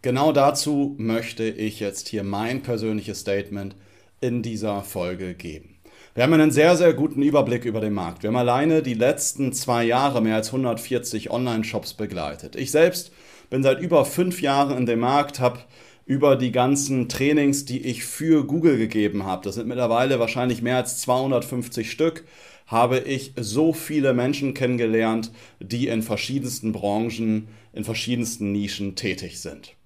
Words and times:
Genau 0.00 0.30
dazu 0.30 0.94
möchte 0.96 1.42
ich 1.42 1.80
jetzt 1.80 2.06
hier 2.06 2.22
mein 2.22 2.62
persönliches 2.62 3.18
Statement 3.18 3.74
in 4.20 4.42
dieser 4.42 4.82
Folge 4.82 5.34
geben. 5.34 5.78
Wir 6.14 6.22
haben 6.22 6.34
einen 6.34 6.52
sehr, 6.52 6.76
sehr 6.76 6.94
guten 6.94 7.20
Überblick 7.20 7.64
über 7.64 7.80
den 7.80 7.94
Markt. 7.94 8.22
Wir 8.22 8.28
haben 8.28 8.36
alleine 8.36 8.80
die 8.82 8.94
letzten 8.94 9.52
zwei 9.52 9.84
Jahre 9.84 10.22
mehr 10.22 10.36
als 10.36 10.48
140 10.48 11.30
Online-Shops 11.30 11.94
begleitet. 11.94 12.54
Ich 12.54 12.70
selbst 12.70 13.10
bin 13.50 13.64
seit 13.64 13.80
über 13.80 14.04
fünf 14.04 14.40
Jahren 14.40 14.78
in 14.78 14.86
dem 14.86 15.00
Markt, 15.00 15.40
habe 15.40 15.58
über 16.06 16.36
die 16.36 16.52
ganzen 16.52 17.08
Trainings, 17.08 17.64
die 17.64 17.80
ich 17.80 18.04
für 18.04 18.46
Google 18.46 18.78
gegeben 18.78 19.24
habe, 19.24 19.44
das 19.44 19.56
sind 19.56 19.66
mittlerweile 19.66 20.20
wahrscheinlich 20.20 20.62
mehr 20.62 20.76
als 20.76 21.00
250 21.00 21.90
Stück, 21.90 22.24
habe 22.68 23.00
ich 23.00 23.32
so 23.36 23.72
viele 23.72 24.14
Menschen 24.14 24.54
kennengelernt, 24.54 25.32
die 25.58 25.88
in 25.88 26.02
verschiedensten 26.02 26.70
Branchen, 26.70 27.48
in 27.72 27.82
verschiedensten 27.82 28.52
Nischen 28.52 28.94
tätig 28.94 29.40
sind. 29.40 29.77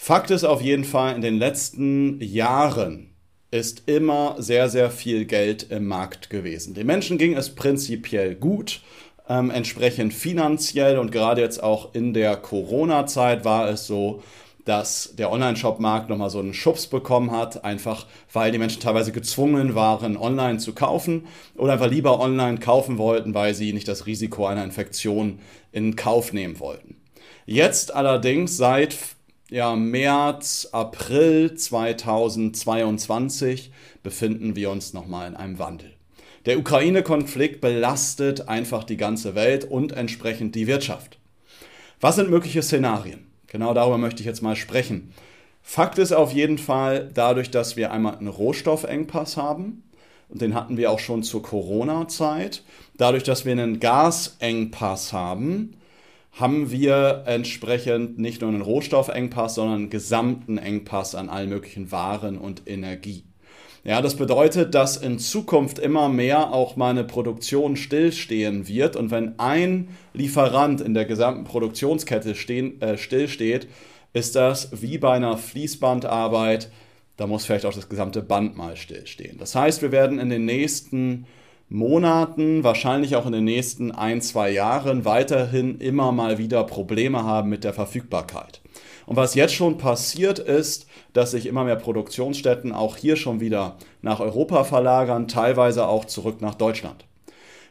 Fakt 0.00 0.30
ist 0.30 0.44
auf 0.44 0.62
jeden 0.62 0.84
Fall, 0.84 1.16
in 1.16 1.22
den 1.22 1.38
letzten 1.38 2.20
Jahren 2.20 3.10
ist 3.50 3.82
immer 3.86 4.36
sehr, 4.38 4.68
sehr 4.68 4.90
viel 4.90 5.24
Geld 5.24 5.70
im 5.70 5.86
Markt 5.86 6.30
gewesen. 6.30 6.72
Den 6.72 6.86
Menschen 6.86 7.18
ging 7.18 7.34
es 7.34 7.54
prinzipiell 7.54 8.36
gut, 8.36 8.80
ähm, 9.28 9.50
entsprechend 9.50 10.14
finanziell 10.14 10.98
und 10.98 11.10
gerade 11.10 11.40
jetzt 11.40 11.62
auch 11.62 11.94
in 11.94 12.14
der 12.14 12.36
Corona-Zeit 12.36 13.44
war 13.44 13.68
es 13.68 13.88
so, 13.88 14.22
dass 14.64 15.16
der 15.16 15.32
Online-Shop-Markt 15.32 16.08
nochmal 16.08 16.30
so 16.30 16.38
einen 16.38 16.54
Schubs 16.54 16.86
bekommen 16.86 17.32
hat, 17.32 17.64
einfach 17.64 18.06
weil 18.32 18.52
die 18.52 18.58
Menschen 18.58 18.80
teilweise 18.80 19.10
gezwungen 19.10 19.74
waren, 19.74 20.16
online 20.16 20.58
zu 20.58 20.74
kaufen 20.74 21.26
oder 21.56 21.72
einfach 21.72 21.90
lieber 21.90 22.20
online 22.20 22.58
kaufen 22.58 22.98
wollten, 22.98 23.34
weil 23.34 23.52
sie 23.52 23.72
nicht 23.72 23.88
das 23.88 24.06
Risiko 24.06 24.46
einer 24.46 24.64
Infektion 24.64 25.40
in 25.72 25.96
Kauf 25.96 26.32
nehmen 26.32 26.60
wollten. 26.60 26.96
Jetzt 27.46 27.94
allerdings 27.94 28.56
seit 28.56 28.96
ja, 29.50 29.74
März, 29.76 30.68
April 30.72 31.54
2022 31.54 33.72
befinden 34.02 34.56
wir 34.56 34.70
uns 34.70 34.92
nochmal 34.92 35.26
in 35.28 35.36
einem 35.36 35.58
Wandel. 35.58 35.94
Der 36.44 36.58
Ukraine-Konflikt 36.58 37.62
belastet 37.62 38.48
einfach 38.48 38.84
die 38.84 38.98
ganze 38.98 39.34
Welt 39.34 39.64
und 39.64 39.92
entsprechend 39.92 40.54
die 40.54 40.66
Wirtschaft. 40.66 41.18
Was 42.00 42.16
sind 42.16 42.28
mögliche 42.30 42.62
Szenarien? 42.62 43.26
Genau 43.46 43.72
darüber 43.72 43.96
möchte 43.98 44.20
ich 44.20 44.26
jetzt 44.26 44.42
mal 44.42 44.56
sprechen. 44.56 45.14
Fakt 45.62 45.96
ist 45.98 46.12
auf 46.12 46.32
jeden 46.32 46.58
Fall, 46.58 47.10
dadurch, 47.12 47.50
dass 47.50 47.76
wir 47.76 47.90
einmal 47.90 48.16
einen 48.16 48.28
Rohstoffengpass 48.28 49.38
haben, 49.38 49.84
und 50.28 50.42
den 50.42 50.54
hatten 50.54 50.76
wir 50.76 50.90
auch 50.90 50.98
schon 50.98 51.22
zur 51.22 51.42
Corona-Zeit, 51.42 52.62
dadurch, 52.98 53.22
dass 53.22 53.46
wir 53.46 53.52
einen 53.52 53.80
Gasengpass 53.80 55.14
haben, 55.14 55.78
haben 56.32 56.70
wir 56.70 57.24
entsprechend 57.26 58.18
nicht 58.18 58.40
nur 58.40 58.50
einen 58.50 58.62
Rohstoffengpass, 58.62 59.56
sondern 59.56 59.76
einen 59.76 59.90
gesamten 59.90 60.58
Engpass 60.58 61.14
an 61.14 61.28
allen 61.28 61.48
möglichen 61.48 61.90
Waren 61.90 62.38
und 62.38 62.62
Energie. 62.66 63.24
Ja, 63.84 64.02
das 64.02 64.16
bedeutet, 64.16 64.74
dass 64.74 64.96
in 64.96 65.18
Zukunft 65.18 65.78
immer 65.78 66.08
mehr 66.08 66.52
auch 66.52 66.76
mal 66.76 66.90
eine 66.90 67.04
Produktion 67.04 67.76
stillstehen 67.76 68.68
wird 68.68 68.96
und 68.96 69.10
wenn 69.10 69.38
ein 69.38 69.88
Lieferant 70.12 70.80
in 70.80 70.94
der 70.94 71.04
gesamten 71.04 71.44
Produktionskette 71.44 72.34
stehen, 72.34 72.80
äh, 72.82 72.98
stillsteht, 72.98 73.68
ist 74.12 74.36
das 74.36 74.82
wie 74.82 74.98
bei 74.98 75.12
einer 75.12 75.38
Fließbandarbeit, 75.38 76.70
da 77.16 77.26
muss 77.26 77.46
vielleicht 77.46 77.66
auch 77.66 77.74
das 77.74 77.88
gesamte 77.88 78.20
Band 78.20 78.56
mal 78.56 78.76
stillstehen. 78.76 79.38
Das 79.38 79.54
heißt, 79.54 79.80
wir 79.80 79.92
werden 79.92 80.18
in 80.18 80.28
den 80.28 80.44
nächsten 80.44 81.26
Monaten, 81.70 82.64
wahrscheinlich 82.64 83.14
auch 83.16 83.26
in 83.26 83.32
den 83.32 83.44
nächsten 83.44 83.92
ein, 83.92 84.22
zwei 84.22 84.50
Jahren 84.50 85.04
weiterhin 85.04 85.78
immer 85.78 86.12
mal 86.12 86.38
wieder 86.38 86.64
Probleme 86.64 87.24
haben 87.24 87.50
mit 87.50 87.62
der 87.62 87.74
Verfügbarkeit. 87.74 88.62
Und 89.04 89.16
was 89.16 89.34
jetzt 89.34 89.54
schon 89.54 89.76
passiert 89.76 90.38
ist, 90.38 90.86
dass 91.12 91.32
sich 91.32 91.46
immer 91.46 91.64
mehr 91.64 91.76
Produktionsstätten 91.76 92.72
auch 92.72 92.96
hier 92.96 93.16
schon 93.16 93.40
wieder 93.40 93.76
nach 94.00 94.20
Europa 94.20 94.64
verlagern, 94.64 95.28
teilweise 95.28 95.86
auch 95.86 96.06
zurück 96.06 96.40
nach 96.40 96.54
Deutschland. 96.54 97.04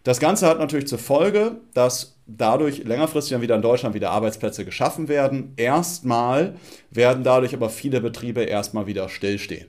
Das 0.03 0.19
Ganze 0.19 0.47
hat 0.47 0.59
natürlich 0.59 0.87
zur 0.87 0.99
Folge, 0.99 1.57
dass 1.73 2.17
dadurch 2.27 2.83
längerfristig 2.83 3.31
dann 3.31 3.41
wieder 3.41 3.55
in 3.55 3.61
Deutschland 3.61 3.95
wieder 3.95 4.11
Arbeitsplätze 4.11 4.63
geschaffen 4.63 5.07
werden. 5.07 5.53
Erstmal 5.57 6.55
werden 6.91 7.23
dadurch 7.23 7.53
aber 7.53 7.69
viele 7.69 7.99
Betriebe 7.99 8.43
erstmal 8.43 8.87
wieder 8.87 9.09
stillstehen. 9.09 9.67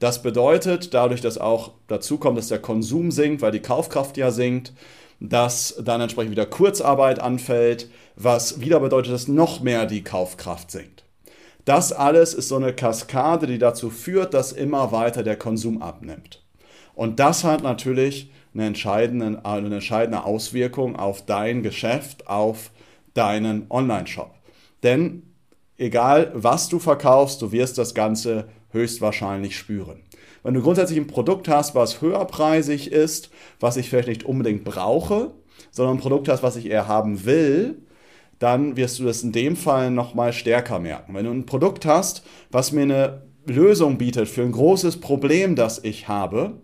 Das 0.00 0.22
bedeutet, 0.22 0.94
dadurch, 0.94 1.20
dass 1.20 1.38
auch 1.38 1.72
dazu 1.86 2.16
kommt, 2.18 2.38
dass 2.38 2.48
der 2.48 2.58
Konsum 2.58 3.10
sinkt, 3.10 3.42
weil 3.42 3.52
die 3.52 3.60
Kaufkraft 3.60 4.16
ja 4.16 4.30
sinkt, 4.30 4.72
dass 5.20 5.76
dann 5.84 6.00
entsprechend 6.00 6.32
wieder 6.32 6.46
Kurzarbeit 6.46 7.20
anfällt, 7.20 7.90
was 8.16 8.60
wieder 8.60 8.80
bedeutet, 8.80 9.12
dass 9.12 9.28
noch 9.28 9.60
mehr 9.60 9.84
die 9.84 10.02
Kaufkraft 10.02 10.70
sinkt. 10.70 11.04
Das 11.66 11.92
alles 11.92 12.32
ist 12.32 12.48
so 12.48 12.56
eine 12.56 12.72
Kaskade, 12.72 13.46
die 13.46 13.58
dazu 13.58 13.90
führt, 13.90 14.32
dass 14.32 14.52
immer 14.52 14.90
weiter 14.90 15.22
der 15.22 15.36
Konsum 15.36 15.82
abnimmt. 15.82 16.42
Und 16.94 17.20
das 17.20 17.44
hat 17.44 17.62
natürlich 17.62 18.30
eine 18.54 18.66
entscheidende, 18.66 19.44
eine 19.44 19.74
entscheidende 19.74 20.24
Auswirkung 20.24 20.96
auf 20.96 21.26
dein 21.26 21.62
Geschäft, 21.62 22.26
auf 22.26 22.70
deinen 23.12 23.66
Online-Shop. 23.68 24.30
Denn 24.82 25.29
egal 25.80 26.30
was 26.34 26.68
du 26.68 26.78
verkaufst, 26.78 27.42
du 27.42 27.52
wirst 27.52 27.78
das 27.78 27.94
Ganze 27.94 28.48
höchstwahrscheinlich 28.70 29.56
spüren. 29.56 30.02
Wenn 30.42 30.54
du 30.54 30.62
grundsätzlich 30.62 30.98
ein 30.98 31.06
Produkt 31.06 31.48
hast, 31.48 31.74
was 31.74 32.00
höherpreisig 32.00 32.92
ist, 32.92 33.30
was 33.58 33.76
ich 33.76 33.88
vielleicht 33.90 34.08
nicht 34.08 34.24
unbedingt 34.24 34.64
brauche, 34.64 35.32
sondern 35.70 35.96
ein 35.96 36.00
Produkt 36.00 36.28
hast, 36.28 36.42
was 36.42 36.56
ich 36.56 36.66
eher 36.66 36.86
haben 36.86 37.24
will, 37.24 37.82
dann 38.38 38.76
wirst 38.76 38.98
du 38.98 39.04
das 39.04 39.22
in 39.22 39.32
dem 39.32 39.56
Fall 39.56 39.90
nochmal 39.90 40.32
stärker 40.32 40.78
merken. 40.78 41.14
Wenn 41.14 41.26
du 41.26 41.30
ein 41.30 41.46
Produkt 41.46 41.84
hast, 41.84 42.22
was 42.50 42.72
mir 42.72 42.82
eine 42.82 43.22
Lösung 43.46 43.98
bietet 43.98 44.28
für 44.28 44.42
ein 44.42 44.52
großes 44.52 45.00
Problem, 45.00 45.56
das 45.56 45.82
ich 45.84 46.08
habe, 46.08 46.54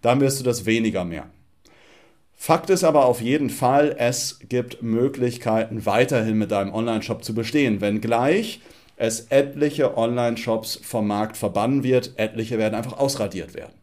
dann 0.00 0.20
wirst 0.20 0.40
du 0.40 0.44
das 0.44 0.64
weniger 0.64 1.04
merken. 1.04 1.35
Fakt 2.36 2.70
ist 2.70 2.84
aber 2.84 3.06
auf 3.06 3.20
jeden 3.20 3.50
Fall, 3.50 3.96
es 3.98 4.38
gibt 4.48 4.82
Möglichkeiten, 4.82 5.86
weiterhin 5.86 6.36
mit 6.36 6.52
deinem 6.52 6.72
Online-Shop 6.72 7.24
zu 7.24 7.34
bestehen, 7.34 7.80
wenngleich 7.80 8.60
es 8.96 9.26
etliche 9.30 9.96
Online-Shops 9.96 10.80
vom 10.82 11.06
Markt 11.06 11.36
verbannen 11.36 11.82
wird, 11.82 12.12
etliche 12.16 12.58
werden 12.58 12.74
einfach 12.74 12.98
ausradiert 12.98 13.54
werden. 13.54 13.74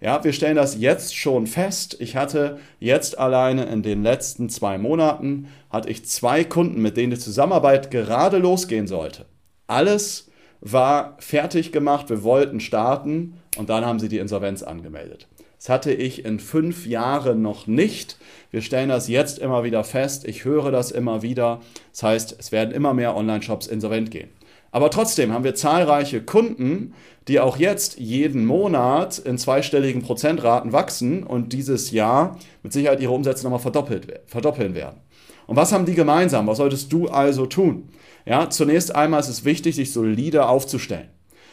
Ja, 0.00 0.24
wir 0.24 0.32
stellen 0.32 0.56
das 0.56 0.78
jetzt 0.78 1.14
schon 1.14 1.46
fest. 1.46 1.96
Ich 2.00 2.16
hatte 2.16 2.58
jetzt 2.78 3.18
alleine 3.18 3.66
in 3.66 3.82
den 3.82 4.02
letzten 4.02 4.48
zwei 4.48 4.78
Monaten 4.78 5.48
hatte 5.68 5.90
ich 5.90 6.06
zwei 6.06 6.42
Kunden, 6.42 6.80
mit 6.80 6.96
denen 6.96 7.10
die 7.10 7.18
Zusammenarbeit 7.18 7.90
gerade 7.90 8.38
losgehen 8.38 8.86
sollte. 8.86 9.26
Alles 9.66 10.30
war 10.60 11.16
fertig 11.18 11.70
gemacht, 11.70 12.08
wir 12.08 12.22
wollten 12.22 12.60
starten 12.60 13.34
und 13.58 13.68
dann 13.68 13.84
haben 13.84 13.98
sie 13.98 14.08
die 14.08 14.18
Insolvenz 14.18 14.62
angemeldet. 14.62 15.26
Das 15.60 15.68
hatte 15.68 15.92
ich 15.92 16.24
in 16.24 16.40
fünf 16.40 16.86
Jahren 16.86 17.42
noch 17.42 17.66
nicht. 17.66 18.16
Wir 18.50 18.62
stellen 18.62 18.88
das 18.88 19.08
jetzt 19.08 19.38
immer 19.38 19.62
wieder 19.62 19.84
fest. 19.84 20.26
Ich 20.26 20.46
höre 20.46 20.70
das 20.70 20.90
immer 20.90 21.20
wieder. 21.20 21.60
Das 21.92 22.02
heißt, 22.02 22.36
es 22.38 22.50
werden 22.50 22.72
immer 22.72 22.94
mehr 22.94 23.14
Online-Shops 23.14 23.66
insolvent 23.66 24.10
gehen. 24.10 24.30
Aber 24.70 24.90
trotzdem 24.90 25.34
haben 25.34 25.44
wir 25.44 25.54
zahlreiche 25.54 26.22
Kunden, 26.22 26.94
die 27.28 27.40
auch 27.40 27.58
jetzt 27.58 27.98
jeden 27.98 28.46
Monat 28.46 29.18
in 29.18 29.36
zweistelligen 29.36 30.00
Prozentraten 30.00 30.72
wachsen 30.72 31.24
und 31.24 31.52
dieses 31.52 31.90
Jahr 31.90 32.38
mit 32.62 32.72
Sicherheit 32.72 33.02
ihre 33.02 33.12
Umsätze 33.12 33.44
nochmal 33.44 33.60
verdoppeln 33.60 34.74
werden. 34.74 35.00
Und 35.46 35.56
was 35.56 35.72
haben 35.72 35.84
die 35.84 35.94
gemeinsam? 35.94 36.46
Was 36.46 36.56
solltest 36.56 36.90
du 36.90 37.08
also 37.08 37.44
tun? 37.44 37.90
Ja, 38.24 38.48
zunächst 38.48 38.94
einmal 38.94 39.20
ist 39.20 39.28
es 39.28 39.44
wichtig, 39.44 39.74
sich 39.76 39.92
solide 39.92 40.46
aufzustellen. 40.46 41.08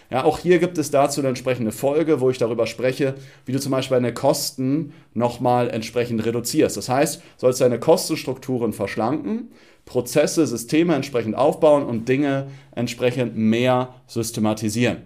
Ja, 0.10 0.24
auch 0.24 0.40
hier 0.40 0.60
gibt 0.60 0.78
es 0.78 0.90
dazu 0.90 1.20
eine 1.20 1.30
entsprechende 1.30 1.72
Folge, 1.72 2.22
wo 2.22 2.30
ich 2.30 2.38
darüber 2.38 2.66
spreche, 2.66 3.16
wie 3.46 3.52
du 3.52 3.60
zum 3.60 3.72
Beispiel 3.72 3.96
deine 3.96 4.14
Kosten 4.14 4.94
nochmal 5.14 5.70
entsprechend 5.70 6.26
reduzierst. 6.26 6.78
Das 6.78 6.88
heißt, 6.88 7.22
sollst 7.36 7.60
deine 7.60 7.80
Kostenstrukturen 7.80 8.72
verschlanken, 8.72 9.52
Prozesse, 9.86 10.48
Systeme 10.48 10.96
entsprechend 10.96 11.36
aufbauen 11.36 11.84
und 11.86 12.08
Dinge 12.08 12.48
entsprechend 12.74 13.36
mehr 13.36 13.96
systematisieren. 14.08 15.04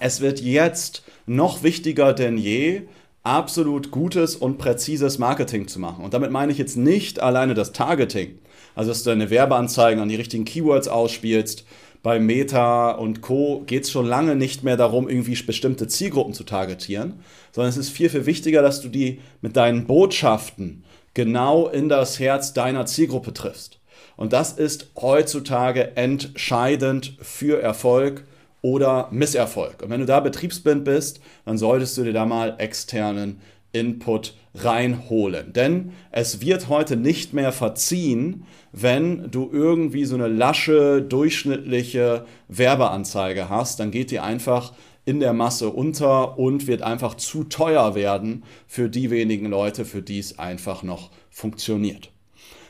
Es 0.00 0.20
wird 0.20 0.40
jetzt 0.40 1.02
noch 1.26 1.62
wichtiger 1.62 2.12
denn 2.12 2.36
je, 2.36 2.82
absolut 3.22 3.90
gutes 3.90 4.36
und 4.36 4.58
präzises 4.58 5.18
Marketing 5.18 5.68
zu 5.68 5.78
machen. 5.78 6.04
Und 6.04 6.14
damit 6.14 6.30
meine 6.30 6.52
ich 6.52 6.58
jetzt 6.58 6.76
nicht 6.76 7.20
alleine 7.20 7.54
das 7.54 7.72
Targeting, 7.72 8.38
also 8.74 8.90
dass 8.90 9.02
du 9.02 9.10
deine 9.10 9.30
Werbeanzeigen 9.30 10.00
an 10.00 10.08
die 10.08 10.16
richtigen 10.16 10.44
Keywords 10.44 10.88
ausspielst, 10.88 11.64
bei 12.02 12.18
Meta 12.18 12.92
und 12.92 13.20
Co. 13.20 13.62
geht 13.66 13.84
es 13.84 13.90
schon 13.90 14.06
lange 14.06 14.36
nicht 14.36 14.64
mehr 14.64 14.76
darum, 14.76 15.08
irgendwie 15.08 15.40
bestimmte 15.42 15.86
Zielgruppen 15.86 16.32
zu 16.32 16.44
targetieren, 16.44 17.20
sondern 17.52 17.68
es 17.68 17.76
ist 17.76 17.90
viel, 17.90 18.08
viel 18.08 18.26
wichtiger, 18.26 18.62
dass 18.62 18.80
du 18.80 18.88
die 18.88 19.20
mit 19.42 19.56
deinen 19.56 19.86
Botschaften 19.86 20.84
genau 21.14 21.68
in 21.68 21.88
das 21.88 22.18
Herz 22.18 22.52
deiner 22.54 22.86
Zielgruppe 22.86 23.32
triffst. 23.32 23.80
Und 24.16 24.32
das 24.32 24.52
ist 24.52 24.90
heutzutage 25.00 25.96
entscheidend 25.96 27.16
für 27.20 27.60
Erfolg 27.60 28.24
oder 28.62 29.08
Misserfolg. 29.10 29.82
Und 29.82 29.90
wenn 29.90 30.00
du 30.00 30.06
da 30.06 30.20
betriebsblind 30.20 30.84
bist, 30.84 31.20
dann 31.44 31.58
solltest 31.58 31.96
du 31.96 32.04
dir 32.04 32.12
da 32.12 32.26
mal 32.26 32.54
externen 32.58 33.40
Input 33.72 34.34
reinholen. 34.54 35.52
Denn 35.52 35.92
es 36.10 36.40
wird 36.40 36.68
heute 36.68 36.96
nicht 36.96 37.32
mehr 37.32 37.52
verziehen, 37.52 38.44
wenn 38.72 39.30
du 39.30 39.48
irgendwie 39.52 40.04
so 40.04 40.14
eine 40.14 40.28
lasche, 40.28 41.02
durchschnittliche 41.02 42.24
Werbeanzeige 42.48 43.48
hast, 43.48 43.80
dann 43.80 43.90
geht 43.90 44.10
die 44.10 44.20
einfach 44.20 44.72
in 45.04 45.20
der 45.20 45.32
Masse 45.32 45.70
unter 45.70 46.38
und 46.38 46.66
wird 46.66 46.82
einfach 46.82 47.14
zu 47.14 47.44
teuer 47.44 47.94
werden 47.94 48.44
für 48.66 48.88
die 48.88 49.10
wenigen 49.10 49.46
Leute, 49.46 49.84
für 49.84 50.02
die 50.02 50.18
es 50.18 50.38
einfach 50.38 50.82
noch 50.82 51.10
funktioniert. 51.30 52.10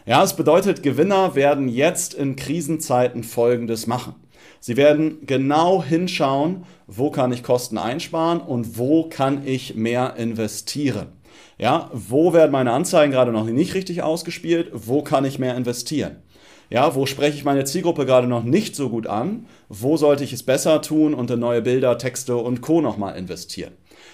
Ja, 0.07 0.23
es 0.23 0.35
bedeutet, 0.35 0.83
Gewinner 0.83 1.35
werden 1.35 1.69
jetzt 1.69 2.15
in 2.15 2.37
Krisenzeiten 2.37 3.25
Folgendes 3.25 3.87
machen. 3.87 4.15
Sie 4.59 4.77
werden 4.77 5.27
genau 5.27 5.83
hinschauen, 5.83 6.65
wo 6.87 7.11
kann 7.11 7.33
ich 7.33 7.43
Kosten 7.43 7.79
einsparen 7.79 8.41
und 8.41 8.79
wo 8.79 9.09
kann 9.09 9.47
ich 9.47 9.75
mehr 9.75 10.17
investieren. 10.17 11.09
Ja, 11.59 11.91
wo 11.93 12.33
werden 12.33 12.53
meine 12.53 12.73
Anzeigen 12.73 13.13
gerade 13.13 13.33
noch 13.33 13.45
nicht 13.45 13.75
richtig 13.75 14.03
ausgespielt? 14.03 14.71
Wo 14.73 15.03
kann 15.03 15.25
ich 15.25 15.39
mehr 15.39 15.57
investieren? 15.57 16.17
Ja, 16.71 16.95
wo 16.95 17.05
spreche 17.05 17.37
ich 17.37 17.45
meine 17.45 17.65
Zielgruppe 17.65 18.07
gerade 18.07 18.29
noch 18.29 18.45
nicht 18.45 18.77
so 18.77 18.89
gut 18.89 19.07
an? 19.09 19.47
Wo 19.69 19.97
sollte 19.97 20.23
ich 20.23 20.33
es 20.33 20.45
besser 20.45 20.81
tun 20.81 21.15
und 21.15 21.31
in 21.31 21.41
neue 21.41 21.63
Bilder, 21.63 21.99
Texte 21.99 22.37
und 22.37 22.61
Co. 22.61 22.81
nochmal 22.81 23.17
investieren? 23.17 23.73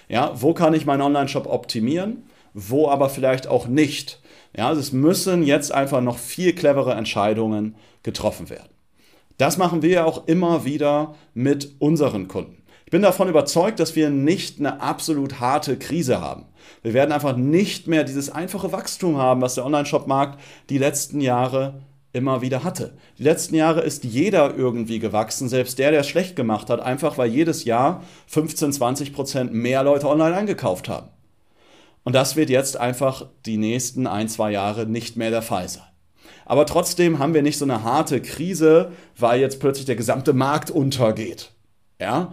Ja, 0.08 0.32
wo 0.34 0.54
kann 0.54 0.72
ich 0.72 0.86
meinen 0.86 1.02
Online-Shop 1.02 1.46
optimieren? 1.46 2.24
Wo 2.54 2.88
aber 2.88 3.10
vielleicht 3.10 3.46
auch 3.46 3.66
nicht? 3.66 4.20
Ja, 4.56 4.68
also 4.68 4.80
es 4.80 4.92
müssen 4.92 5.42
jetzt 5.42 5.70
einfach 5.70 6.00
noch 6.00 6.16
viel 6.16 6.54
clevere 6.54 6.94
Entscheidungen 6.94 7.76
getroffen 8.02 8.48
werden. 8.48 8.70
Das 9.36 9.58
machen 9.58 9.82
wir 9.82 9.90
ja 9.90 10.04
auch 10.06 10.26
immer 10.26 10.64
wieder 10.64 11.14
mit 11.34 11.76
unseren 11.78 12.26
Kunden. 12.26 12.62
Ich 12.86 12.92
bin 12.92 13.02
davon 13.02 13.28
überzeugt, 13.28 13.80
dass 13.80 13.96
wir 13.96 14.10
nicht 14.10 14.60
eine 14.60 14.80
absolut 14.80 15.40
harte 15.40 15.76
Krise 15.76 16.20
haben. 16.20 16.46
Wir 16.84 16.94
werden 16.94 17.10
einfach 17.10 17.36
nicht 17.36 17.88
mehr 17.88 18.04
dieses 18.04 18.30
einfache 18.30 18.70
Wachstum 18.70 19.16
haben, 19.16 19.40
was 19.40 19.56
der 19.56 19.66
Online-Shop-Markt 19.66 20.38
die 20.70 20.78
letzten 20.78 21.20
Jahre 21.20 21.82
immer 22.12 22.42
wieder 22.42 22.62
hatte. 22.62 22.96
Die 23.18 23.24
letzten 23.24 23.56
Jahre 23.56 23.80
ist 23.80 24.04
jeder 24.04 24.54
irgendwie 24.54 25.00
gewachsen, 25.00 25.48
selbst 25.48 25.80
der, 25.80 25.90
der 25.90 26.02
es 26.02 26.06
schlecht 26.06 26.36
gemacht 26.36 26.70
hat, 26.70 26.78
einfach 26.78 27.18
weil 27.18 27.28
jedes 27.28 27.64
Jahr 27.64 28.04
15, 28.28 28.72
20 28.74 29.12
Prozent 29.12 29.52
mehr 29.52 29.82
Leute 29.82 30.08
online 30.08 30.36
eingekauft 30.36 30.88
haben. 30.88 31.08
Und 32.04 32.14
das 32.14 32.36
wird 32.36 32.50
jetzt 32.50 32.76
einfach 32.76 33.26
die 33.46 33.56
nächsten 33.56 34.06
ein, 34.06 34.28
zwei 34.28 34.52
Jahre 34.52 34.86
nicht 34.86 35.16
mehr 35.16 35.30
der 35.30 35.42
Fall 35.42 35.68
sein. 35.68 35.82
Aber 36.44 36.66
trotzdem 36.66 37.18
haben 37.18 37.34
wir 37.34 37.42
nicht 37.42 37.58
so 37.58 37.64
eine 37.64 37.82
harte 37.82 38.22
Krise, 38.22 38.92
weil 39.18 39.40
jetzt 39.40 39.58
plötzlich 39.58 39.86
der 39.86 39.96
gesamte 39.96 40.32
Markt 40.34 40.70
untergeht. 40.70 41.50
Ja, 42.00 42.30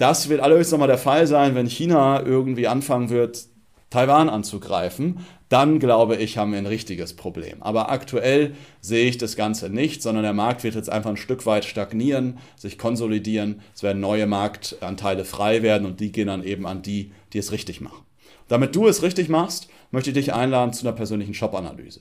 das 0.00 0.30
wird 0.30 0.40
allerdings 0.40 0.70
nochmal 0.70 0.88
der 0.88 0.96
Fall 0.96 1.26
sein, 1.26 1.54
wenn 1.54 1.66
China 1.66 2.22
irgendwie 2.24 2.66
anfangen 2.66 3.10
wird, 3.10 3.44
Taiwan 3.90 4.30
anzugreifen. 4.30 5.18
Dann 5.50 5.78
glaube 5.78 6.16
ich, 6.16 6.38
haben 6.38 6.52
wir 6.52 6.58
ein 6.58 6.66
richtiges 6.66 7.14
Problem. 7.14 7.62
Aber 7.62 7.90
aktuell 7.90 8.54
sehe 8.80 9.06
ich 9.06 9.18
das 9.18 9.36
Ganze 9.36 9.68
nicht, 9.68 10.00
sondern 10.00 10.22
der 10.22 10.32
Markt 10.32 10.64
wird 10.64 10.74
jetzt 10.74 10.88
einfach 10.88 11.10
ein 11.10 11.18
Stück 11.18 11.44
weit 11.44 11.66
stagnieren, 11.66 12.38
sich 12.56 12.78
konsolidieren. 12.78 13.60
Es 13.74 13.82
werden 13.82 14.00
neue 14.00 14.26
Marktanteile 14.26 15.26
frei 15.26 15.62
werden 15.62 15.86
und 15.86 16.00
die 16.00 16.12
gehen 16.12 16.28
dann 16.28 16.44
eben 16.44 16.66
an 16.66 16.80
die, 16.80 17.12
die 17.34 17.38
es 17.38 17.52
richtig 17.52 17.82
machen. 17.82 18.02
Damit 18.48 18.74
du 18.74 18.86
es 18.86 19.02
richtig 19.02 19.28
machst, 19.28 19.68
möchte 19.90 20.10
ich 20.10 20.14
dich 20.14 20.32
einladen 20.32 20.72
zu 20.72 20.86
einer 20.86 20.96
persönlichen 20.96 21.34
Shop-Analyse. 21.34 22.00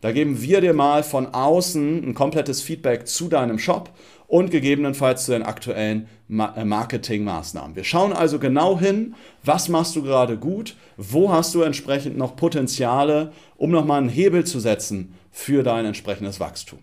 Da 0.00 0.12
geben 0.12 0.40
wir 0.42 0.60
dir 0.60 0.72
mal 0.72 1.02
von 1.02 1.26
außen 1.26 2.04
ein 2.04 2.14
komplettes 2.14 2.62
Feedback 2.62 3.08
zu 3.08 3.26
deinem 3.28 3.58
Shop 3.58 3.90
und 4.26 4.50
gegebenenfalls 4.50 5.24
zu 5.24 5.32
den 5.32 5.42
aktuellen 5.42 6.08
äh, 6.28 6.64
Marketingmaßnahmen. 6.64 7.76
Wir 7.76 7.84
schauen 7.84 8.12
also 8.12 8.38
genau 8.38 8.78
hin, 8.78 9.14
was 9.44 9.68
machst 9.68 9.96
du 9.96 10.02
gerade 10.02 10.36
gut, 10.36 10.76
wo 10.96 11.32
hast 11.32 11.54
du 11.54 11.62
entsprechend 11.62 12.16
noch 12.16 12.36
Potenziale, 12.36 13.32
um 13.56 13.70
nochmal 13.70 14.00
einen 14.00 14.08
Hebel 14.08 14.44
zu 14.44 14.60
setzen 14.60 15.14
für 15.30 15.62
dein 15.62 15.86
entsprechendes 15.86 16.40
Wachstum. 16.40 16.80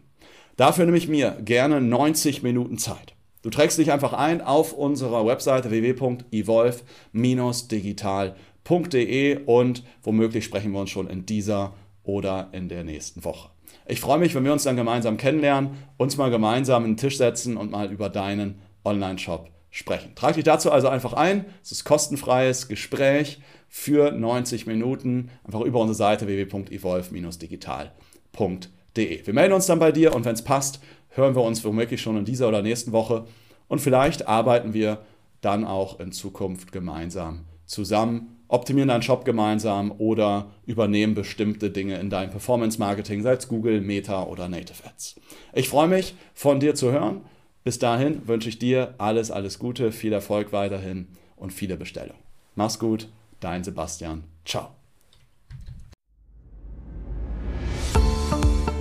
Dafür 0.57 0.85
nehme 0.85 0.97
ich 0.97 1.07
mir 1.07 1.37
gerne 1.43 1.81
90 1.81 2.43
Minuten 2.43 2.77
Zeit. 2.77 3.15
Du 3.41 3.49
trägst 3.49 3.77
dich 3.77 3.91
einfach 3.91 4.13
ein 4.13 4.41
auf 4.41 4.71
unserer 4.73 5.25
Webseite 5.25 5.69
www.evolve-digital.com 5.69 8.33
www.ecom.de 8.63 9.39
und 9.45 9.83
womöglich 10.01 10.45
sprechen 10.45 10.71
wir 10.71 10.79
uns 10.79 10.89
schon 10.89 11.07
in 11.07 11.25
dieser 11.25 11.73
oder 12.03 12.49
in 12.51 12.69
der 12.69 12.83
nächsten 12.83 13.23
Woche. 13.23 13.49
Ich 13.87 13.99
freue 13.99 14.19
mich, 14.19 14.35
wenn 14.35 14.45
wir 14.45 14.53
uns 14.53 14.63
dann 14.63 14.75
gemeinsam 14.75 15.17
kennenlernen, 15.17 15.71
uns 15.97 16.17
mal 16.17 16.29
gemeinsam 16.29 16.83
an 16.83 16.91
den 16.91 16.97
Tisch 16.97 17.17
setzen 17.17 17.57
und 17.57 17.71
mal 17.71 17.91
über 17.91 18.09
deinen 18.09 18.59
Online-Shop 18.85 19.49
sprechen. 19.71 20.13
Trag 20.15 20.35
dich 20.35 20.43
dazu 20.43 20.71
also 20.71 20.87
einfach 20.87 21.13
ein. 21.13 21.45
Es 21.63 21.71
ist 21.71 21.83
kostenfreies 21.83 22.67
Gespräch 22.67 23.41
für 23.67 24.11
90 24.11 24.67
Minuten. 24.67 25.31
Einfach 25.43 25.61
über 25.61 25.79
unsere 25.79 25.95
Seite 25.95 26.27
www.evolve-digital.de. 26.27 29.25
Wir 29.25 29.33
melden 29.33 29.53
uns 29.53 29.65
dann 29.65 29.79
bei 29.79 29.91
dir 29.91 30.13
und 30.13 30.25
wenn 30.25 30.35
es 30.35 30.43
passt, 30.43 30.79
hören 31.09 31.35
wir 31.35 31.41
uns 31.41 31.65
womöglich 31.65 32.01
schon 32.01 32.17
in 32.17 32.25
dieser 32.25 32.47
oder 32.47 32.61
nächsten 32.61 32.91
Woche. 32.91 33.25
Und 33.67 33.79
vielleicht 33.79 34.27
arbeiten 34.27 34.73
wir 34.73 34.99
dann 35.41 35.65
auch 35.65 35.99
in 35.99 36.11
Zukunft 36.11 36.71
gemeinsam 36.71 37.45
zusammen 37.65 38.42
optimieren 38.53 38.89
deinen 38.89 39.01
Shop 39.01 39.25
gemeinsam 39.25 39.91
oder 39.97 40.51
übernehmen 40.67 41.15
bestimmte 41.15 41.71
Dinge 41.71 41.99
in 41.99 42.11
deinem 42.11 42.29
Performance-Marketing, 42.29 43.23
sei 43.23 43.33
es 43.33 43.47
Google, 43.47 43.81
Meta 43.81 44.23
oder 44.23 44.47
Native 44.47 44.85
Ads. 44.85 45.19
Ich 45.53 45.69
freue 45.69 45.87
mich, 45.87 46.13
von 46.35 46.59
dir 46.59 46.75
zu 46.75 46.91
hören. 46.91 47.21
Bis 47.63 47.79
dahin 47.79 48.27
wünsche 48.27 48.49
ich 48.49 48.59
dir 48.59 48.93
alles, 48.99 49.31
alles 49.31 49.57
Gute, 49.57 49.91
viel 49.91 50.13
Erfolg 50.13 50.53
weiterhin 50.53 51.07
und 51.35 51.51
viele 51.51 51.77
Bestellungen. 51.77 52.21
Mach's 52.53 52.77
gut, 52.77 53.07
dein 53.39 53.63
Sebastian. 53.63 54.23
Ciao. 54.45 54.69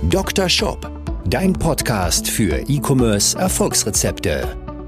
Dr. 0.09 0.49
Shop, 0.49 0.91
dein 1.25 1.53
Podcast 1.53 2.29
für 2.29 2.59
E-Commerce 2.69 3.35
Erfolgsrezepte. 3.39 4.62